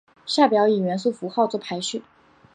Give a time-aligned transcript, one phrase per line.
[0.25, 2.01] 下表以元素符号作排序。